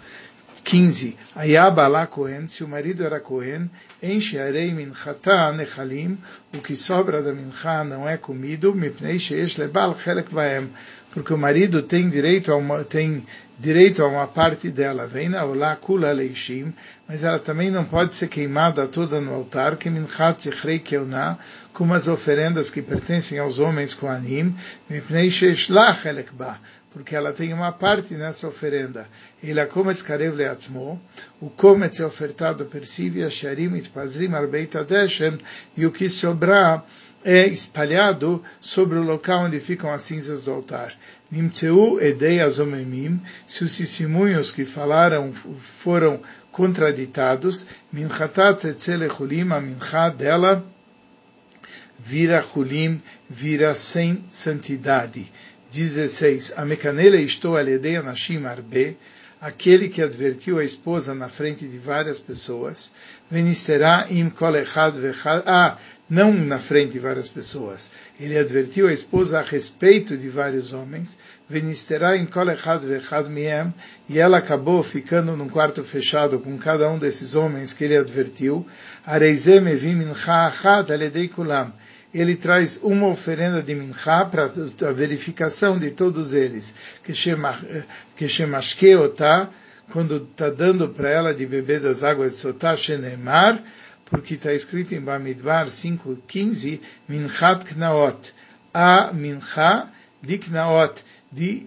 15. 0.64 1.18
Ayabala 1.36 2.08
Kohen, 2.08 2.48
se 2.48 2.64
o 2.64 2.68
marido 2.70 3.04
era 3.04 3.20
Kohen, 3.20 3.70
enche 4.02 4.40
arei 4.40 4.74
minchata 4.74 5.52
nechalim, 5.52 6.18
o 6.54 6.60
que 6.60 6.78
sobra 6.78 7.22
da 7.22 7.34
mincha 7.34 7.84
não 7.84 8.08
é 8.08 8.16
comido, 8.16 8.74
mipnei 8.74 9.20
sheish 9.20 9.58
lebal 9.58 9.98
chelek 10.02 10.34
vaem, 10.34 10.70
porque 11.14 11.32
o 11.32 11.38
marido 11.38 11.84
tem 11.84 12.10
direito 12.10 12.52
a 12.52 12.56
uma, 12.56 12.84
tem 12.84 13.24
direito 13.60 14.04
a 14.04 14.08
uma 14.08 14.28
parte 14.28 14.72
dela, 14.72 15.06
vem 15.06 15.30
na 15.30 15.46
olá 15.46 15.76
kula 15.76 16.12
leishim, 16.12 16.74
mas 17.08 17.24
ela 17.24 17.38
também 17.38 17.70
não 17.70 17.86
pode 17.86 18.16
ser 18.16 18.28
queimada 18.28 18.88
toda 18.88 19.22
no 19.22 19.32
altar, 19.32 19.78
que 19.78 19.92
minchat 19.92 20.42
zichrei 20.42 20.80
keuna, 20.80 21.38
como 21.72 21.94
as 21.94 22.08
oferendas 22.08 22.72
que 22.72 22.82
pertencem 22.82 23.38
aos 23.38 23.60
homens 23.60 23.94
koanim, 23.94 24.56
mipnei 24.90 25.30
sheish 25.30 25.70
la 25.70 25.94
chelek 25.94 26.34
ba, 26.34 26.60
porque 26.92 27.16
ela 27.16 27.32
tem 27.32 27.54
uma 27.54 27.72
parte 27.72 28.16
nessa 28.16 28.48
oferenda. 28.48 29.08
Ele 29.42 29.64
cometz 29.68 30.02
karev 30.02 30.36
leatzmo, 30.36 31.00
o 31.40 31.50
cometz 31.50 32.00
é 32.00 32.06
ofertado 32.06 32.66
per 32.66 32.86
sivia, 32.88 33.30
sharim, 33.30 33.76
itpazrim, 33.76 34.34
arbeita 34.34 34.84
deshem, 34.84 35.38
e 35.78 35.86
o 35.86 35.92
que 35.92 36.10
sobrar 36.10 36.84
é 37.24 37.48
espalhado 37.48 38.44
sobre 38.60 38.98
o 38.98 39.04
local 39.04 39.46
onde 39.46 39.60
ficam 39.60 39.92
as 39.92 40.02
cinzas 40.02 40.46
do 40.46 40.52
altar. 40.52 40.94
Nimtzeu 41.32 42.00
edei 42.02 42.40
azomemim, 42.40 43.20
se 43.48 43.64
os 43.64 43.76
testemunhos 43.78 44.52
que 44.52 44.66
falaram 44.66 45.34
foram 45.34 46.22
contraditados, 46.52 47.66
minchatat 47.92 48.68
etzele 48.68 49.10
chulim, 49.10 49.52
a 49.52 49.60
mincha 49.60 50.10
dela 50.10 50.64
vira 51.98 52.42
chulim, 52.42 53.02
vira 53.30 53.74
sem 53.74 54.24
santidade. 54.32 55.32
16. 55.72 56.54
A 56.56 56.66
mecanela 56.66 57.18
estou 57.18 57.58
aledei 57.58 57.96
anashim 57.96 58.46
arbe, 58.46 58.96
aquele 59.42 59.90
que 59.90 60.02
advertiu 60.02 60.60
a 60.60 60.64
esposa 60.64 61.16
na 61.16 61.28
frente 61.28 61.68
de 61.68 61.80
várias 61.80 62.20
pessoas, 62.20 62.94
venisterá 63.30 64.06
im 64.10 64.30
kol 64.30 64.56
echad 64.56 64.96
vechad, 64.96 65.42
ah, 65.48 65.78
não 66.14 66.32
na 66.32 66.60
frente 66.60 66.92
de 66.92 67.00
várias 67.00 67.28
pessoas. 67.28 67.90
Ele 68.20 68.38
advertiu 68.38 68.88
a 68.88 68.94
esposa 68.94 69.40
a 69.40 69.42
respeito 69.42 70.16
de 70.16 70.30
vários 70.30 70.72
homens, 70.72 71.18
venisterá 71.50 72.16
im 72.16 72.28
kol 72.28 72.52
echad 72.52 72.84
vechad 72.84 73.28
miem, 73.30 73.74
e 74.08 74.20
ela 74.20 74.38
acabou 74.38 74.84
ficando 74.84 75.36
num 75.36 75.50
quarto 75.50 75.84
fechado 75.84 76.38
com 76.38 76.56
cada 76.56 76.88
um 76.92 77.00
desses 77.00 77.34
homens 77.34 77.74
que 77.74 77.84
ele 77.84 77.98
advertiu, 77.98 78.64
areizem 79.04 79.68
evim 79.68 79.96
mincha 79.96 80.54
kulam, 81.34 81.74
ele 82.14 82.36
traz 82.36 82.80
uma 82.84 83.08
oferenda 83.08 83.64
de 83.64 83.74
mincha 83.74 84.24
para 84.26 84.44
a 84.44 84.92
verificação 84.92 85.80
de 85.80 85.90
todos 85.90 86.32
eles. 86.36 86.76
Que 87.04 88.28
shemashkeotá, 88.28 89.50
quando 89.92 90.18
está 90.18 90.52
dando 90.52 90.90
para 90.90 91.10
ela 91.10 91.34
de 91.34 91.48
beber 91.48 91.80
das 91.80 92.04
águas 92.04 92.34
de 92.34 92.38
Sotá, 92.38 92.78
shenemar, 92.78 93.64
porque 94.14 94.36
está 94.36 94.54
escrito 94.54 94.94
em 94.94 95.02
Bamidbar 95.02 95.66
5.15, 95.66 96.80
minchat 97.10 97.66
knaot, 97.66 98.32
a 98.72 99.12
mincha 99.12 99.92
de 100.22 100.38
knaot, 100.38 101.04
de 101.32 101.66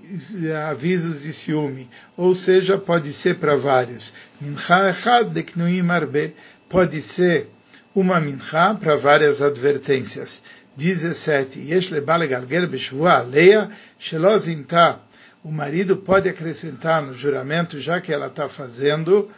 avisos 0.70 1.22
de 1.22 1.32
ciúme. 1.32 1.90
Ou 2.16 2.36
seja, 2.36 2.78
pode 2.78 3.12
ser 3.12 3.34
para 3.40 3.56
vários. 3.56 4.14
Mincha 4.40 4.90
echad 4.90 5.26
de 5.32 5.42
knuim 5.42 5.90
arbe, 5.90 6.36
pode 6.68 7.00
ser 7.02 7.50
uma 7.92 8.20
mincha 8.20 8.76
para 8.76 8.94
várias 8.94 9.42
advertências. 9.42 10.44
17. 10.76 11.58
Yesh 11.58 11.90
lebale 11.90 12.28
beshvua 12.68 13.22
leia 13.22 13.68
shelozinta. 13.98 15.00
O 15.42 15.50
marido 15.50 15.96
pode 15.96 16.28
acrescentar 16.28 17.02
no 17.02 17.12
juramento, 17.12 17.80
já 17.80 18.00
que 18.00 18.12
ela 18.12 18.28
está 18.28 18.48
fazendo, 18.48 19.28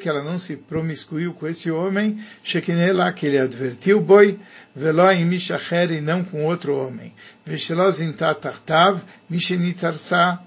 que 0.00 0.08
ela 0.08 0.22
não 0.22 0.38
se 0.38 0.56
promiscuiu 0.56 1.34
com 1.34 1.48
esse 1.48 1.72
homem, 1.72 2.24
shekinela, 2.40 3.12
que 3.12 3.26
ele 3.26 3.36
advertiu, 3.36 4.00
boi, 4.00 4.38
velo 4.76 5.10
imish 5.10 5.52
acher, 5.52 5.90
e 5.90 6.00
não 6.00 6.22
com 6.22 6.44
outro 6.44 6.76
homem. 6.76 7.12
Veshelozinta 7.44 8.32
tartav, 8.32 9.02
mishenitarsa, 9.28 10.38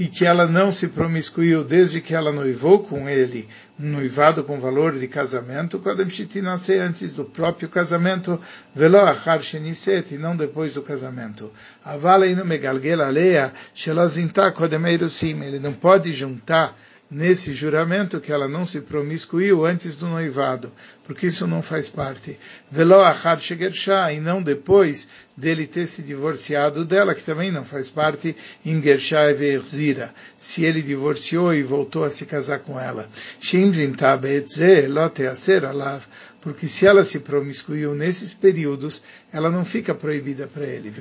e 0.00 0.08
que 0.08 0.24
ela 0.24 0.46
não 0.46 0.72
se 0.72 0.88
promiscuiu 0.88 1.62
desde 1.62 2.00
que 2.00 2.14
ela 2.14 2.32
noivou 2.32 2.78
com 2.78 3.06
ele, 3.06 3.46
um 3.78 3.86
noivado 3.86 4.42
com 4.42 4.58
valor 4.58 4.98
de 4.98 5.06
casamento, 5.06 5.78
Kodem 5.78 6.08
Shitinase, 6.08 6.78
antes 6.78 7.12
do 7.12 7.22
próprio 7.22 7.68
casamento, 7.68 8.40
Velo 8.74 8.96
Achar 8.96 9.42
Sheniset, 9.42 10.14
e 10.14 10.18
não 10.18 10.34
depois 10.34 10.72
do 10.72 10.80
casamento. 10.80 11.52
Avala 11.84 12.26
inu 12.26 12.46
megalgel 12.46 13.02
alea, 13.02 13.52
Shelozinta 13.74 14.50
Kodem 14.52 14.86
Eirusim, 14.86 15.44
ele 15.44 15.58
não 15.58 15.74
pode 15.74 16.14
juntar 16.14 16.74
nesse 17.10 17.52
juramento 17.52 18.20
que 18.20 18.30
ela 18.30 18.46
não 18.46 18.64
se 18.64 18.80
promiscuiu 18.80 19.64
antes 19.64 19.96
do 19.96 20.06
noivado, 20.06 20.72
porque 21.02 21.26
isso 21.26 21.46
não 21.46 21.60
faz 21.60 21.88
parte. 21.88 22.38
Velo 22.70 23.00
achar 23.00 23.40
shegersha, 23.40 24.12
e 24.12 24.20
não 24.20 24.40
depois 24.40 25.08
dele 25.36 25.66
ter 25.66 25.86
se 25.86 26.02
divorciado 26.02 26.84
dela, 26.84 27.14
que 27.14 27.24
também 27.24 27.50
não 27.50 27.64
faz 27.64 27.90
parte 27.90 28.36
em 28.64 28.80
Gersha 28.80 29.34
Verzira, 29.34 30.14
se 30.38 30.64
ele 30.64 30.82
divorciou 30.82 31.52
e 31.52 31.62
voltou 31.62 32.04
a 32.04 32.10
se 32.10 32.26
casar 32.26 32.60
com 32.60 32.78
ela. 32.78 33.08
Shim 33.40 33.72
zintabetze, 33.72 34.86
lote 34.86 35.26
aser 35.26 35.64
alav, 35.64 36.02
porque 36.40 36.66
se 36.66 36.86
ela 36.86 37.04
se 37.04 37.20
promiscuiu 37.20 37.94
nesses 37.94 38.32
períodos, 38.32 39.02
ela 39.32 39.50
não 39.50 39.64
fica 39.64 39.94
proibida 39.94 40.46
para 40.46 40.64
ele. 40.64 40.92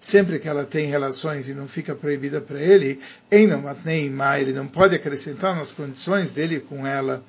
Sempre 0.00 0.38
que 0.38 0.48
ela 0.48 0.64
tem 0.64 0.86
relações 0.86 1.48
e 1.48 1.54
não 1.54 1.66
fica 1.66 1.94
proibida 1.94 2.40
para 2.40 2.60
ele, 2.60 3.00
ele 3.30 4.52
não 4.52 4.68
pode 4.68 4.94
acrescentar 4.94 5.56
nas 5.56 5.72
condições 5.72 6.32
dele 6.32 6.60
com 6.60 6.86
ela. 6.86 7.24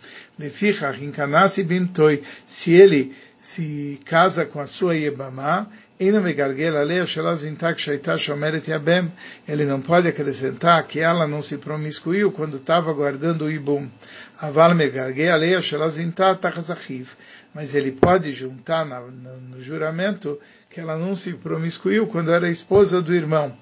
Se 2.48 2.72
ele 2.72 3.16
se 3.40 4.00
casa 4.06 4.46
com 4.46 4.60
a 4.60 4.68
sua 4.68 4.96
Yebamá, 4.96 5.68
ele 9.48 9.66
não 9.66 9.80
pode 9.80 10.08
acrescentar 10.08 10.84
que 10.88 11.00
ela 11.00 11.28
não 11.28 11.44
se 11.44 11.60
promiscuiu 11.60 12.32
quando 12.32 12.58
estava 12.58 12.92
guardando 12.92 13.46
o 13.46 13.52
Ibum. 13.52 13.88
Mas 17.54 17.76
ele 17.76 17.92
pode 17.92 18.34
juntar 18.34 18.84
no 18.84 19.62
juramento 19.62 20.40
que 20.72 20.80
ela 20.80 20.98
não 20.98 21.16
se 21.16 21.34
promiscuiu 21.34 22.08
quando 22.08 22.32
era 22.32 22.50
esposa 22.50 23.00
do 23.00 23.14
irmão. 23.14 23.56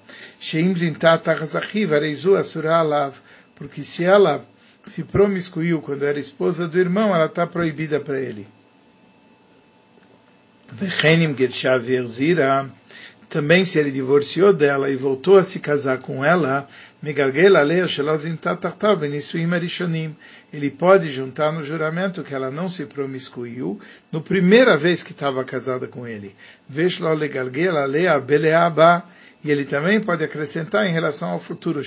Porque 3.54 3.82
se 3.82 4.04
ela 4.04 4.42
se 4.86 5.04
promiscuiu 5.04 5.82
quando 5.82 6.06
era 6.06 6.18
esposa 6.18 6.66
do 6.66 6.78
irmão, 6.78 7.14
ela 7.14 7.26
está 7.26 7.46
proibida 7.46 8.00
para 8.00 8.18
ele. 8.18 8.48
Vechenim 10.72 11.34
Gershav 11.36 11.88
Yerzira, 11.90 12.70
também 13.28 13.64
se 13.64 13.78
ele 13.78 13.90
divorciou 13.90 14.52
dela 14.52 14.90
e 14.90 14.96
voltou 14.96 15.36
a 15.36 15.44
se 15.44 15.60
casar 15.60 15.98
com 15.98 16.24
ela, 16.24 16.66
ele 20.52 20.70
pode 20.70 21.10
juntar 21.10 21.52
no 21.52 21.64
juramento 21.64 22.22
que 22.22 22.34
ela 22.34 22.50
não 22.50 22.68
se 22.68 22.86
promiscuiu 22.86 23.80
no 24.12 24.20
primeira 24.20 24.76
vez 24.76 25.02
que 25.02 25.12
estava 25.12 25.44
casada 25.44 25.86
com 25.86 26.06
ele. 26.06 26.34
E 29.42 29.50
ele 29.50 29.64
também 29.64 30.00
pode 30.00 30.22
acrescentar 30.22 30.86
em 30.86 30.92
relação 30.92 31.30
ao 31.30 31.40
futuro, 31.40 31.82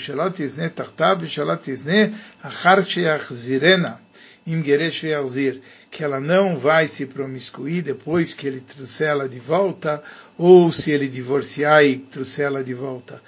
que 5.90 6.04
ela 6.04 6.20
não 6.20 6.58
vai 6.58 6.88
se 6.88 7.06
promiscuir 7.06 7.82
depois 7.82 8.34
que 8.34 8.48
ele 8.48 8.60
trouxer 8.62 9.08
ela 9.10 9.30
de 9.30 9.40
volta, 9.40 10.04
ou 10.38 10.72
se 10.72 10.92
ele 10.92 11.08
divorciar 11.08 11.84
e 11.86 11.98
trouxer 11.98 12.48
ela 12.48 12.64
de 12.64 12.74
volta. 12.74 13.22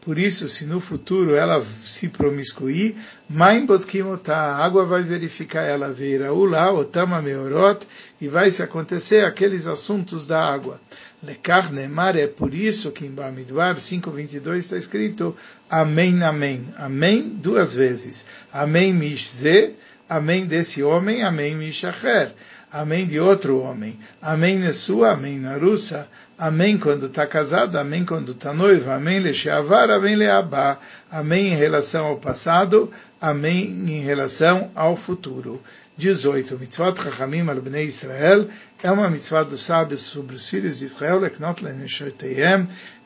Por 0.00 0.16
isso, 0.16 0.48
se 0.48 0.64
no 0.64 0.80
futuro 0.80 1.34
ela 1.34 1.62
se 1.62 2.08
promiscuir, 2.08 2.96
a 3.36 4.64
água 4.64 4.86
vai 4.86 5.02
verificar 5.02 5.62
ela, 5.62 5.92
veira 5.92 6.32
ula, 6.32 6.72
otama 6.72 7.20
meorot, 7.20 7.86
e 8.20 8.26
vai 8.26 8.50
se 8.50 8.62
acontecer 8.62 9.24
aqueles 9.24 9.66
assuntos 9.66 10.24
da 10.24 10.42
água. 10.42 10.80
Lekar 11.20 11.72
Neemar, 11.72 12.16
é 12.16 12.28
por 12.28 12.54
isso 12.54 12.92
que 12.92 13.04
em 13.04 13.10
Bamidbar 13.10 13.74
5.22 13.74 14.58
está 14.58 14.76
escrito 14.76 15.36
Amém, 15.68 16.22
Amém. 16.22 16.64
Amém 16.76 17.22
duas 17.22 17.74
vezes. 17.74 18.24
Amém 18.52 18.92
Mishze, 18.94 19.74
Amém 20.08 20.46
desse 20.46 20.82
homem, 20.82 21.24
Amém 21.24 21.56
Mishacher. 21.56 22.32
Amém 22.70 23.06
de 23.06 23.18
outro 23.18 23.60
homem. 23.60 23.98
Amém 24.22 24.58
Nesua, 24.58 25.12
Amém 25.12 25.38
Narusa. 25.40 26.08
Amém 26.38 26.78
quando 26.78 27.06
está 27.06 27.26
casado, 27.26 27.76
Amém 27.76 28.04
quando 28.04 28.32
está 28.32 28.54
noiva. 28.54 28.94
Amém 28.94 29.18
Lecheavar, 29.18 29.90
Amém 29.90 30.14
Leabá. 30.14 30.78
Amém 31.10 31.48
em 31.48 31.56
relação 31.56 32.06
ao 32.06 32.16
passado, 32.18 32.92
Amém 33.20 33.64
em 33.88 34.00
relação 34.02 34.70
ao 34.74 34.94
futuro. 34.94 35.60
18. 35.98 36.56
Mitzvot 36.58 36.96
Chachamim 36.96 37.48
al 37.48 37.60
Bnei 37.60 37.86
Israel 37.86 38.48
é 38.80 38.90
uma 38.90 39.10
mitzvah 39.10 39.42
dos 39.42 39.62
sábios 39.62 40.02
sobre 40.02 40.36
os 40.36 40.48
filhos 40.48 40.78
de 40.78 40.84
Israel, 40.84 41.20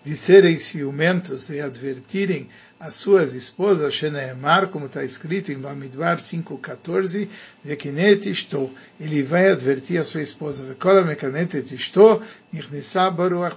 de 0.05 0.17
serem 0.17 0.59
ciumentos 0.59 1.49
e 1.49 1.61
advertirem 1.61 2.51
as 2.79 2.97
suas 2.97 3.33
esposas, 3.33 3.95
Sheneemar, 3.95 4.67
como 4.67 4.87
está 4.87 5.05
escrito 5.05 5.53
em 5.53 5.59
Bamidbar 5.59 6.19
5.14, 6.19 7.29
Vekinet 7.65 8.29
Ishto, 8.29 8.71
ele 9.01 9.23
vai 9.23 9.49
advertir 9.49 9.99
a 9.99 10.05
sua 10.05 10.21
esposa, 10.21 10.65
Vekola 10.65 11.03
Mekanet 11.03 11.65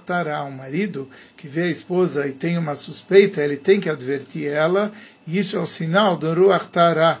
Tara, 0.06 0.44
um 0.44 0.52
marido 0.52 1.10
que 1.36 1.48
vê 1.48 1.64
a 1.64 1.70
esposa 1.70 2.26
e 2.26 2.32
tem 2.32 2.56
uma 2.56 2.76
suspeita, 2.76 3.42
ele 3.42 3.56
tem 3.56 3.80
que 3.80 3.90
advertir 3.90 4.46
ela, 4.46 4.92
e 5.26 5.38
isso 5.38 5.56
é 5.56 5.60
um 5.60 5.66
sinal 5.66 6.16
do 6.16 6.32
Ruach 6.32 6.68
Tara, 6.68 7.20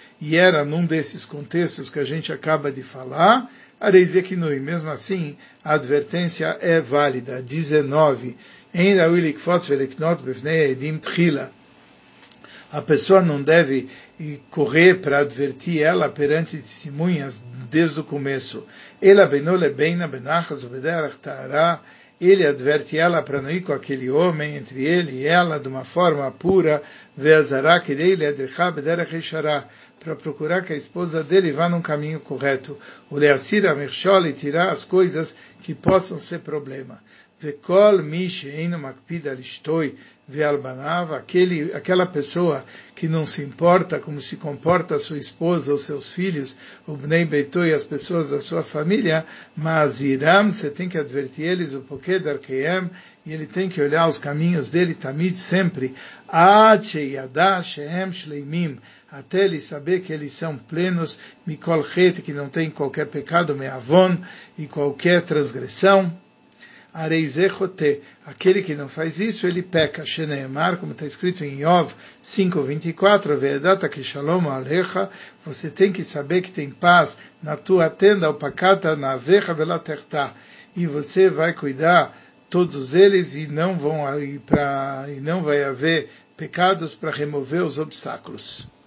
e 0.21 0.37
era 0.37 0.63
num 0.63 0.85
desses 0.85 1.25
contextos 1.25 1.89
que 1.89 1.97
a 1.99 2.05
gente 2.05 2.31
acaba 2.31 2.71
de 2.71 2.83
falar, 2.83 3.49
Areizekinui. 3.79 4.59
Mesmo 4.59 4.91
assim, 4.91 5.35
a 5.63 5.73
advertência 5.73 6.55
é 6.61 6.79
válida. 6.79 7.41
19. 7.41 8.37
A 12.71 12.81
pessoa 12.81 13.21
não 13.21 13.41
deve 13.41 13.89
correr 14.51 15.01
para 15.01 15.19
advertir 15.19 15.81
ela 15.81 16.07
perante 16.07 16.55
testemunhas 16.57 17.43
desde 17.71 17.99
o 17.99 18.03
começo. 18.03 18.63
Ele 19.01 19.19
adverte 22.45 22.97
ela 22.99 23.23
para 23.23 23.41
não 23.41 23.49
ir 23.49 23.61
com 23.61 23.73
aquele 23.73 24.11
homem, 24.11 24.55
entre 24.55 24.85
ele 24.85 25.21
e 25.21 25.25
ela, 25.25 25.59
de 25.59 25.67
uma 25.67 25.83
forma 25.83 26.29
pura, 26.31 26.83
para 30.03 30.15
procurar 30.15 30.65
que 30.65 30.73
a 30.73 30.75
esposa 30.75 31.23
dele 31.23 31.51
vá 31.51 31.69
num 31.69 31.81
caminho 31.81 32.19
correto. 32.19 32.77
O 33.09 33.17
leasira 33.17 33.73
e 34.27 34.33
tirar 34.33 34.69
as 34.69 34.83
coisas 34.83 35.35
que 35.61 35.75
possam 35.75 36.19
ser 36.19 36.39
problema. 36.39 37.01
Vekol 37.41 38.03
mi 38.03 38.29
sheinu 38.29 38.77
makpida 38.77 39.33
lishtoi 39.33 39.95
ve'albanav, 40.29 41.13
aquele, 41.15 41.73
aquela 41.73 42.05
pessoa 42.05 42.63
que 42.95 43.07
não 43.07 43.25
se 43.25 43.41
importa 43.41 43.99
como 43.99 44.21
se 44.21 44.37
comporta 44.37 44.99
sua 44.99 45.17
esposa, 45.17 45.73
os 45.73 45.81
seus 45.81 46.13
filhos, 46.13 46.55
o 46.85 46.95
bnei 46.95 47.25
beitoi, 47.25 47.73
as 47.73 47.83
pessoas 47.83 48.29
da 48.29 48.39
sua 48.39 48.61
família, 48.61 49.25
mas 49.57 50.01
iram, 50.01 50.53
você 50.53 50.69
tem 50.69 50.87
que 50.87 50.99
advertir 50.99 51.45
eles 51.45 51.73
o 51.73 51.81
porquê 51.81 52.19
da 52.19 52.35
e 53.25 53.33
ele 53.33 53.47
tem 53.47 53.67
que 53.67 53.81
olhar 53.81 54.07
os 54.07 54.19
caminhos 54.19 54.69
dele, 54.69 54.93
tamid 54.93 55.35
sempre, 55.35 55.95
até 59.11 59.45
ele 59.45 59.59
saber 59.59 60.01
que 60.01 60.13
eles 60.13 60.31
são 60.31 60.57
plenos, 60.57 61.17
mikol 61.45 61.83
que 62.23 62.33
não 62.33 62.49
tem 62.49 62.69
qualquer 62.69 63.07
pecado, 63.07 63.55
meavon, 63.55 64.15
e 64.57 64.67
qualquer 64.67 65.23
transgressão. 65.23 66.15
Areizechote, 66.93 68.01
aquele 68.25 68.61
que 68.61 68.75
não 68.75 68.89
faz 68.89 69.19
isso, 69.19 69.47
ele 69.47 69.61
peca. 69.61 70.05
Sheneemar, 70.05 70.77
como 70.77 70.91
está 70.91 71.05
escrito 71.05 71.45
em 71.45 71.61
Yov 71.61 71.93
5.24, 72.23 73.35
Ve'edata 73.37 73.87
que 73.87 74.03
shalom 74.03 74.49
alecha, 74.49 75.09
você 75.45 75.69
tem 75.69 75.91
que 75.91 76.03
saber 76.03 76.41
que 76.41 76.51
tem 76.51 76.69
paz 76.69 77.17
na 77.41 77.55
tua 77.55 77.89
tenda, 77.89 78.29
o 78.29 78.33
pakata 78.33 78.95
na 78.95 79.15
vecha 79.15 79.53
velaterta, 79.53 80.33
e 80.75 80.85
você 80.85 81.29
vai 81.29 81.53
cuidar 81.53 82.17
todos 82.49 82.93
eles 82.93 83.35
e 83.35 83.47
não 83.47 83.75
vão 83.75 84.03
para 84.45 85.05
e 85.07 85.21
não 85.21 85.41
vai 85.41 85.63
haver 85.63 86.09
pecados 86.35 86.93
para 86.93 87.11
remover 87.11 87.63
os 87.63 87.79
obstáculos. 87.79 88.67